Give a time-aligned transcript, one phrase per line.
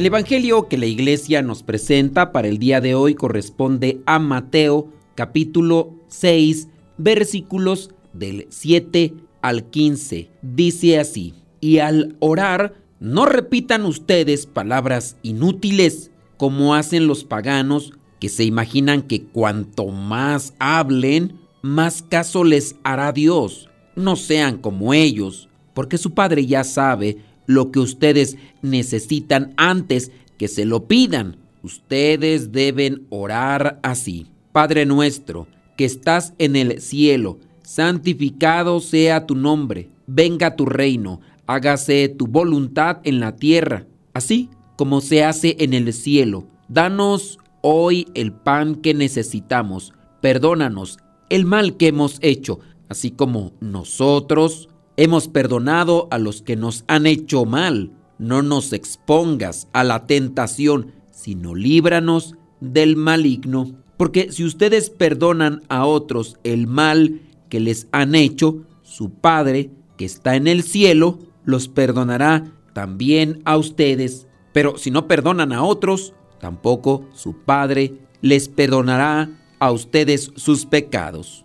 [0.00, 4.88] El Evangelio que la iglesia nos presenta para el día de hoy corresponde a Mateo
[5.14, 10.30] capítulo 6 versículos del 7 al 15.
[10.40, 18.30] Dice así, y al orar, no repitan ustedes palabras inútiles como hacen los paganos que
[18.30, 23.68] se imaginan que cuanto más hablen, más caso les hará Dios.
[23.96, 27.18] No sean como ellos, porque su Padre ya sabe
[27.50, 31.36] lo que ustedes necesitan antes que se lo pidan.
[31.62, 34.28] Ustedes deben orar así.
[34.52, 35.46] Padre nuestro,
[35.76, 42.98] que estás en el cielo, santificado sea tu nombre, venga tu reino, hágase tu voluntad
[43.04, 46.46] en la tierra, así como se hace en el cielo.
[46.68, 54.68] Danos hoy el pan que necesitamos, perdónanos el mal que hemos hecho, así como nosotros
[54.96, 57.92] Hemos perdonado a los que nos han hecho mal.
[58.18, 63.72] No nos expongas a la tentación, sino líbranos del maligno.
[63.96, 70.04] Porque si ustedes perdonan a otros el mal que les han hecho, su Padre, que
[70.04, 74.26] está en el cielo, los perdonará también a ustedes.
[74.52, 81.44] Pero si no perdonan a otros, tampoco su Padre les perdonará a ustedes sus pecados.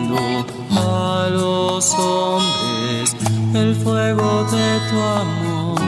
[1.97, 3.15] hombres
[3.55, 5.81] el fuego de tu amor.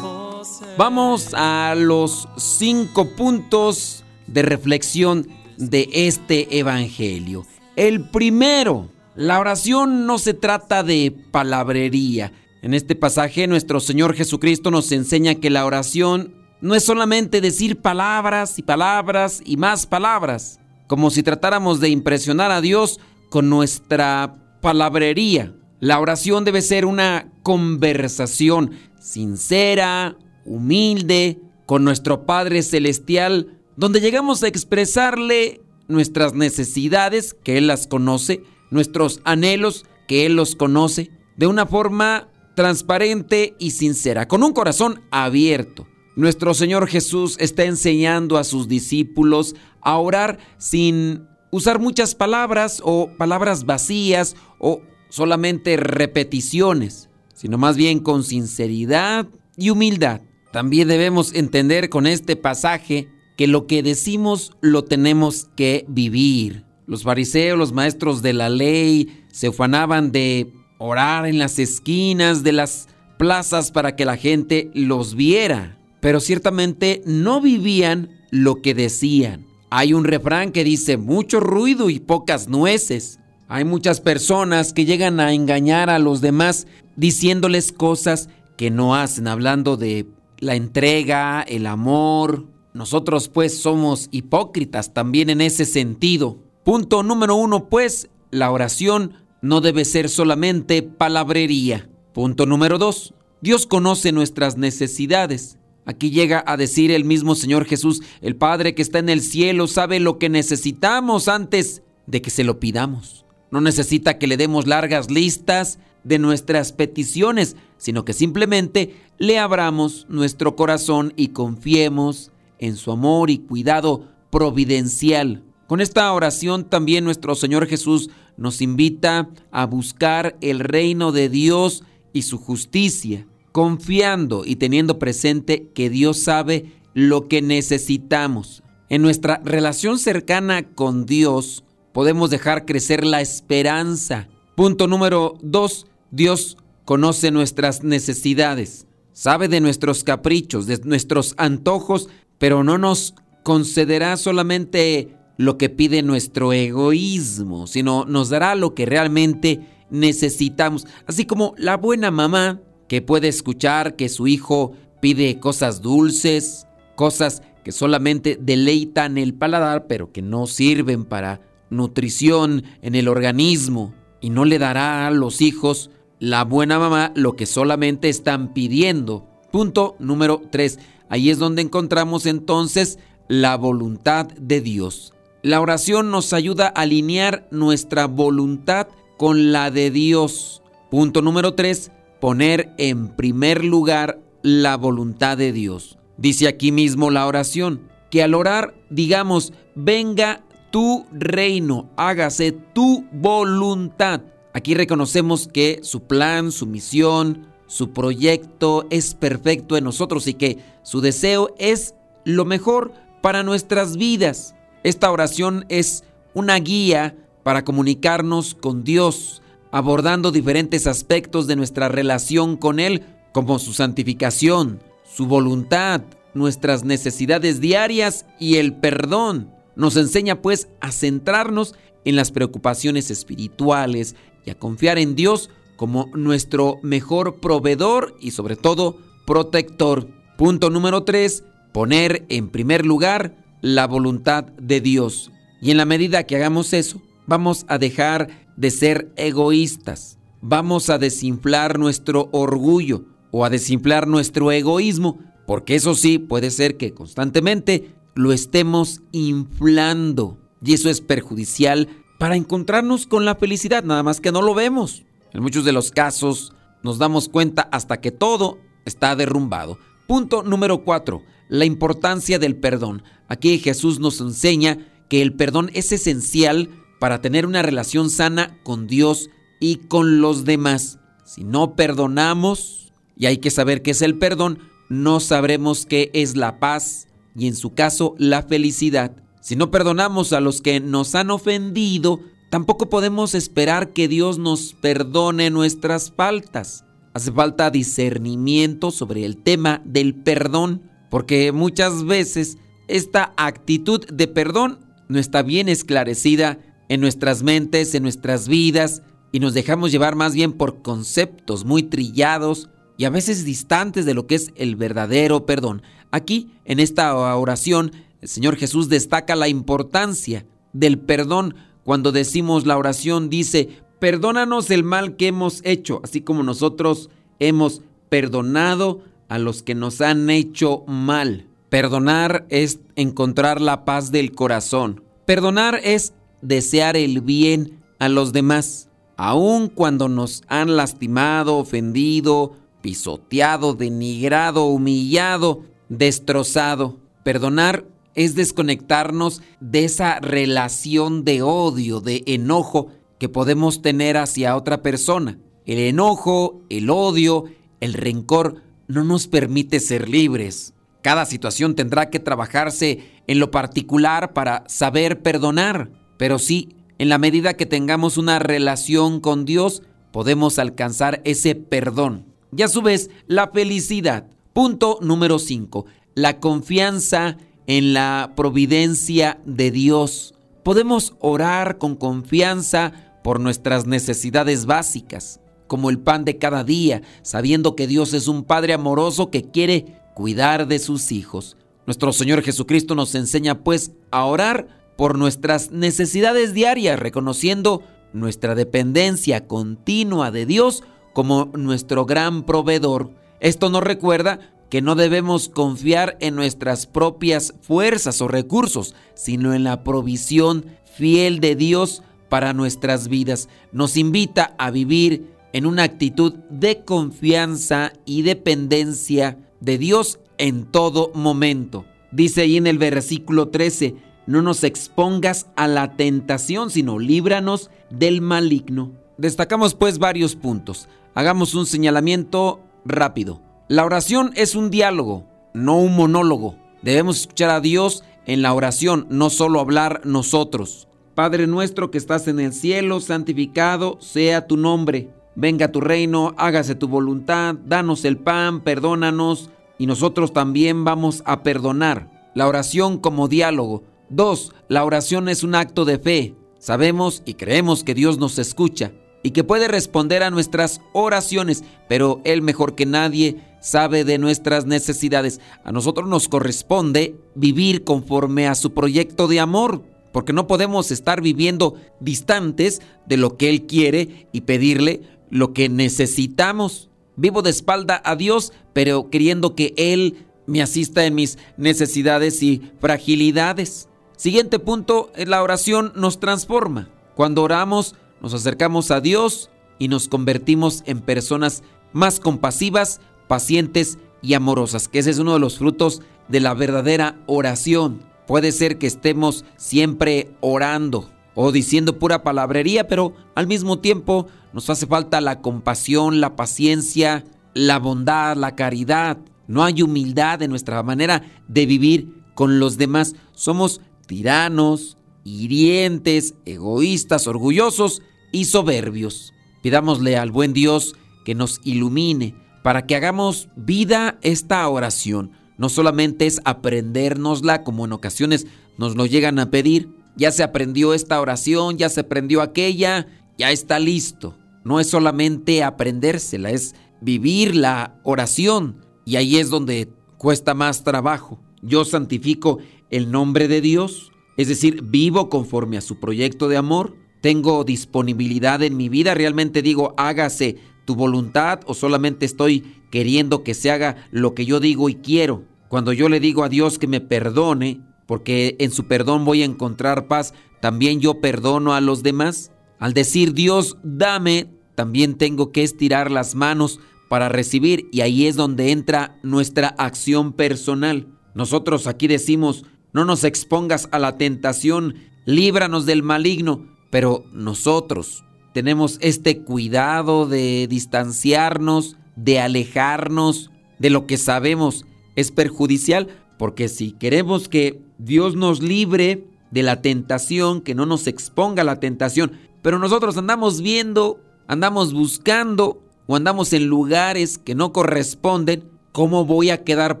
[0.02, 0.42] Oh,
[0.76, 7.46] Vamos a los cinco puntos de reflexión de este Evangelio.
[7.76, 12.32] El primero, la oración no se trata de palabrería.
[12.62, 17.80] En este pasaje nuestro Señor Jesucristo nos enseña que la oración no es solamente decir
[17.80, 20.58] palabras y palabras y más palabras,
[20.88, 22.98] como si tratáramos de impresionar a Dios
[23.28, 25.54] con nuestra palabrería.
[25.78, 30.16] La oración debe ser una conversación sincera,
[30.46, 38.42] humilde, con nuestro Padre Celestial, donde llegamos a expresarle nuestras necesidades, que Él las conoce,
[38.70, 45.02] nuestros anhelos, que Él los conoce, de una forma transparente y sincera, con un corazón
[45.10, 45.86] abierto.
[46.16, 53.10] Nuestro Señor Jesús está enseñando a sus discípulos a orar sin usar muchas palabras o
[53.16, 60.20] palabras vacías o solamente repeticiones, sino más bien con sinceridad y humildad.
[60.52, 66.64] También debemos entender con este pasaje que lo que decimos lo tenemos que vivir.
[66.88, 72.50] Los fariseos, los maestros de la ley, se ufanaban de orar en las esquinas de
[72.50, 79.53] las plazas para que la gente los viera, pero ciertamente no vivían lo que decían.
[79.70, 83.18] Hay un refrán que dice mucho ruido y pocas nueces.
[83.48, 86.66] Hay muchas personas que llegan a engañar a los demás
[86.96, 90.06] diciéndoles cosas que no hacen, hablando de
[90.38, 92.46] la entrega, el amor.
[92.72, 96.38] Nosotros pues somos hipócritas también en ese sentido.
[96.64, 101.88] Punto número uno pues, la oración no debe ser solamente palabrería.
[102.12, 105.58] Punto número dos, Dios conoce nuestras necesidades.
[105.86, 109.66] Aquí llega a decir el mismo Señor Jesús, el Padre que está en el cielo
[109.66, 113.24] sabe lo que necesitamos antes de que se lo pidamos.
[113.50, 120.06] No necesita que le demos largas listas de nuestras peticiones, sino que simplemente le abramos
[120.08, 125.42] nuestro corazón y confiemos en su amor y cuidado providencial.
[125.66, 131.84] Con esta oración también nuestro Señor Jesús nos invita a buscar el reino de Dios
[132.12, 138.64] y su justicia, confiando y teniendo presente que Dios sabe lo que necesitamos.
[138.88, 141.62] En nuestra relación cercana con Dios
[141.92, 144.26] podemos dejar crecer la esperanza.
[144.56, 152.08] Punto número dos, Dios conoce nuestras necesidades, sabe de nuestros caprichos, de nuestros antojos,
[152.38, 153.14] pero no nos
[153.44, 159.60] concederá solamente lo que pide nuestro egoísmo, sino nos dará lo que realmente
[159.90, 160.88] necesitamos.
[161.06, 166.66] Así como la buena mamá que puede escuchar que su hijo pide cosas dulces,
[166.96, 171.40] cosas que solamente deleitan el paladar, pero que no sirven para
[171.70, 177.36] nutrición en el organismo, y no le dará a los hijos la buena mamá lo
[177.36, 179.26] que solamente están pidiendo.
[179.50, 180.78] Punto número 3.
[181.10, 182.98] Ahí es donde encontramos entonces
[183.28, 185.12] la voluntad de Dios.
[185.42, 188.88] La oración nos ayuda a alinear nuestra voluntad
[189.18, 190.62] con la de Dios.
[190.90, 191.90] Punto número 3.
[192.24, 195.98] Poner en primer lugar la voluntad de Dios.
[196.16, 204.22] Dice aquí mismo la oración, que al orar digamos, venga tu reino, hágase tu voluntad.
[204.54, 210.60] Aquí reconocemos que su plan, su misión, su proyecto es perfecto en nosotros y que
[210.82, 211.94] su deseo es
[212.24, 214.54] lo mejor para nuestras vidas.
[214.82, 219.42] Esta oración es una guía para comunicarnos con Dios,
[219.74, 227.60] abordando diferentes aspectos de nuestra relación con Él, como su santificación, su voluntad, nuestras necesidades
[227.60, 229.50] diarias y el perdón.
[229.74, 231.74] Nos enseña pues a centrarnos
[232.04, 234.14] en las preocupaciones espirituales
[234.46, 240.06] y a confiar en Dios como nuestro mejor proveedor y sobre todo protector.
[240.38, 241.42] Punto número 3.
[241.72, 245.32] Poner en primer lugar la voluntad de Dios.
[245.60, 250.18] Y en la medida que hagamos eso, vamos a dejar de ser egoístas.
[250.40, 256.76] Vamos a desinflar nuestro orgullo o a desinflar nuestro egoísmo, porque eso sí puede ser
[256.76, 260.38] que constantemente lo estemos inflando.
[260.64, 265.04] Y eso es perjudicial para encontrarnos con la felicidad, nada más que no lo vemos.
[265.32, 266.52] En muchos de los casos
[266.82, 269.78] nos damos cuenta hasta que todo está derrumbado.
[270.06, 273.02] Punto número 4 la importancia del perdón.
[273.28, 274.78] Aquí Jesús nos enseña
[275.08, 276.70] que el perdón es esencial
[277.04, 279.28] para tener una relación sana con Dios
[279.60, 281.00] y con los demás.
[281.26, 286.34] Si no perdonamos, y hay que saber qué es el perdón, no sabremos qué es
[286.34, 289.14] la paz y en su caso la felicidad.
[289.42, 294.72] Si no perdonamos a los que nos han ofendido, tampoco podemos esperar que Dios nos
[294.72, 296.86] perdone nuestras faltas.
[297.12, 300.80] Hace falta discernimiento sobre el tema del perdón
[301.10, 302.56] porque muchas veces
[302.88, 304.78] esta actitud de perdón
[305.10, 309.02] no está bien esclarecida en nuestras mentes, en nuestras vidas,
[309.32, 314.14] y nos dejamos llevar más bien por conceptos muy trillados y a veces distantes de
[314.14, 315.82] lo que es el verdadero perdón.
[316.12, 317.90] Aquí, en esta oración,
[318.20, 321.56] el Señor Jesús destaca la importancia del perdón.
[321.82, 327.10] Cuando decimos la oración, dice, perdónanos el mal que hemos hecho, así como nosotros
[327.40, 331.48] hemos perdonado a los que nos han hecho mal.
[331.68, 335.02] Perdonar es encontrar la paz del corazón.
[335.26, 336.12] Perdonar es
[336.44, 345.62] desear el bien a los demás, aun cuando nos han lastimado, ofendido, pisoteado, denigrado, humillado,
[345.88, 346.98] destrozado.
[347.22, 352.88] Perdonar es desconectarnos de esa relación de odio, de enojo
[353.18, 355.38] que podemos tener hacia otra persona.
[355.66, 357.44] El enojo, el odio,
[357.80, 360.74] el rencor no nos permite ser libres.
[361.02, 367.18] Cada situación tendrá que trabajarse en lo particular para saber perdonar, pero sí, en la
[367.18, 372.26] medida que tengamos una relación con Dios, podemos alcanzar ese perdón.
[372.56, 374.28] Y a su vez, la felicidad.
[374.52, 375.86] Punto número 5.
[376.14, 380.34] La confianza en la providencia de Dios.
[380.62, 382.92] Podemos orar con confianza
[383.24, 388.44] por nuestras necesidades básicas como el pan de cada día, sabiendo que Dios es un
[388.44, 391.56] Padre amoroso que quiere cuidar de sus hijos.
[391.86, 397.82] Nuestro Señor Jesucristo nos enseña pues a orar por nuestras necesidades diarias, reconociendo
[398.12, 403.10] nuestra dependencia continua de Dios como nuestro gran proveedor.
[403.40, 409.64] Esto nos recuerda que no debemos confiar en nuestras propias fuerzas o recursos, sino en
[409.64, 413.48] la provisión fiel de Dios para nuestras vidas.
[413.72, 421.12] Nos invita a vivir en una actitud de confianza y dependencia de Dios en todo
[421.14, 421.84] momento.
[422.10, 423.94] Dice ahí en el versículo 13,
[424.26, 428.92] no nos expongas a la tentación, sino líbranos del maligno.
[429.18, 430.88] Destacamos pues varios puntos.
[431.14, 433.40] Hagamos un señalamiento rápido.
[433.68, 436.56] La oración es un diálogo, no un monólogo.
[436.82, 440.88] Debemos escuchar a Dios en la oración, no solo hablar nosotros.
[441.14, 445.10] Padre nuestro que estás en el cielo, santificado sea tu nombre.
[445.36, 451.42] Venga tu reino, hágase tu voluntad, danos el pan, perdónanos y nosotros también vamos a
[451.42, 452.30] perdonar.
[452.34, 453.84] La oración como diálogo.
[454.14, 456.36] Dos, la oración es un acto de fe.
[456.60, 458.92] Sabemos y creemos que Dios nos escucha
[459.24, 464.66] y que puede responder a nuestras oraciones, pero Él mejor que nadie sabe de nuestras
[464.66, 465.40] necesidades.
[465.64, 471.20] A nosotros nos corresponde vivir conforme a su proyecto de amor, porque no podemos estar
[471.20, 476.88] viviendo distantes de lo que Él quiere y pedirle lo que necesitamos.
[477.16, 482.62] Vivo de espalda a Dios, pero queriendo que Él me asista en mis necesidades y
[482.78, 483.88] fragilidades.
[484.16, 486.88] Siguiente punto, la oración nos transforma.
[487.16, 494.34] Cuando oramos, nos acercamos a Dios y nos convertimos en personas más compasivas, pacientes y
[494.34, 498.02] amorosas, que ese es uno de los frutos de la verdadera oración.
[498.26, 504.70] Puede ser que estemos siempre orando o diciendo pura palabrería, pero al mismo tiempo nos
[504.70, 509.18] hace falta la compasión, la paciencia, la bondad, la caridad.
[509.48, 513.14] No hay humildad en nuestra manera de vivir con los demás.
[513.32, 519.32] Somos tiranos, hirientes, egoístas, orgullosos y soberbios.
[519.62, 520.94] Pidámosle al buen Dios
[521.24, 525.32] que nos ilumine para que hagamos vida esta oración.
[525.56, 528.46] No solamente es aprendérnosla como en ocasiones
[528.76, 533.06] nos lo llegan a pedir, ya se aprendió esta oración, ya se aprendió aquella,
[533.38, 534.36] ya está listo.
[534.64, 541.40] No es solamente aprendérsela, es vivir la oración y ahí es donde cuesta más trabajo.
[541.62, 542.58] Yo santifico
[542.90, 548.62] el nombre de Dios, es decir, vivo conforme a su proyecto de amor tengo disponibilidad
[548.62, 553.96] en mi vida, realmente digo, hágase tu voluntad o solamente estoy queriendo que se haga
[554.10, 555.42] lo que yo digo y quiero.
[555.70, 559.46] Cuando yo le digo a Dios que me perdone, porque en su perdón voy a
[559.46, 562.52] encontrar paz, también yo perdono a los demás.
[562.78, 568.36] Al decir Dios, dame, también tengo que estirar las manos para recibir y ahí es
[568.36, 571.08] donde entra nuestra acción personal.
[571.34, 574.94] Nosotros aquí decimos, no nos expongas a la tentación,
[575.26, 578.24] líbranos del maligno, pero nosotros
[578.54, 584.86] tenemos este cuidado de distanciarnos, de alejarnos de lo que sabemos
[585.16, 586.08] es perjudicial,
[586.38, 591.64] porque si queremos que Dios nos libre de la tentación, que no nos exponga a
[591.64, 592.32] la tentación,
[592.62, 599.50] pero nosotros andamos viendo, andamos buscando o andamos en lugares que no corresponden, ¿cómo voy
[599.50, 600.00] a quedar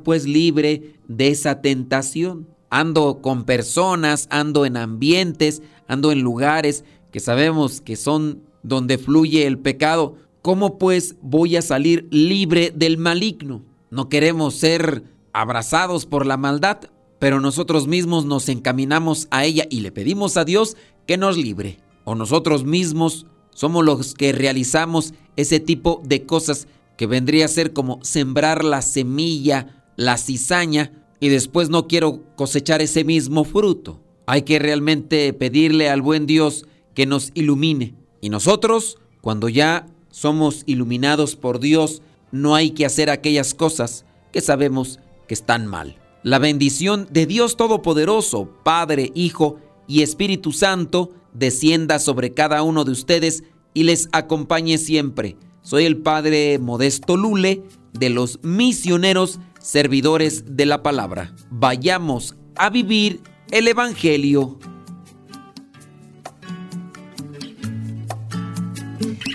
[0.00, 2.53] pues libre de esa tentación?
[2.74, 9.46] Ando con personas, ando en ambientes, ando en lugares que sabemos que son donde fluye
[9.46, 13.64] el pecado, ¿cómo pues voy a salir libre del maligno?
[13.92, 16.78] No queremos ser abrazados por la maldad,
[17.20, 20.76] pero nosotros mismos nos encaminamos a ella y le pedimos a Dios
[21.06, 21.78] que nos libre.
[22.02, 26.66] O nosotros mismos somos los que realizamos ese tipo de cosas
[26.96, 32.82] que vendría a ser como sembrar la semilla, la cizaña, y después no quiero cosechar
[32.82, 33.98] ese mismo fruto.
[34.26, 37.94] Hay que realmente pedirle al buen Dios que nos ilumine.
[38.20, 44.42] Y nosotros, cuando ya somos iluminados por Dios, no hay que hacer aquellas cosas que
[44.42, 45.96] sabemos que están mal.
[46.22, 49.56] La bendición de Dios Todopoderoso, Padre, Hijo
[49.88, 55.38] y Espíritu Santo, descienda sobre cada uno de ustedes y les acompañe siempre.
[55.62, 57.62] Soy el Padre Modesto Lule
[57.94, 61.32] de los misioneros servidores de la palabra.
[61.50, 64.58] Vayamos a vivir el Evangelio.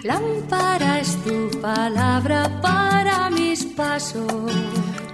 [0.04, 4.32] Lámpara es tu palabra para mis pasos,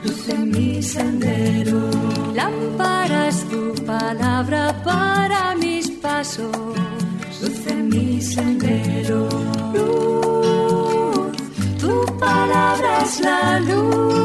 [0.04, 1.90] luz en mi sendero.
[2.34, 6.56] Lámpara es tu palabra para mis pasos,
[7.42, 9.30] luz en mi sendero.
[9.74, 11.38] Luz,
[11.80, 14.25] tu palabra es la luz.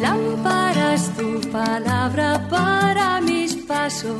[0.00, 4.16] Lámpara es tu palabra para mis pasos,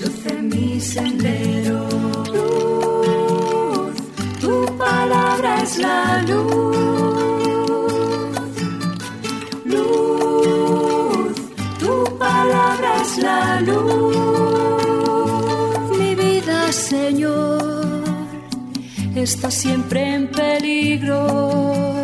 [0.00, 1.88] luz en mi sendero.
[2.32, 3.94] luz,
[4.40, 6.76] tu palabra es la luz,
[9.64, 11.34] luz,
[11.80, 14.14] tu palabra es la luz.
[15.98, 18.04] Mi vida, Señor,
[19.16, 22.03] está siempre en peligro.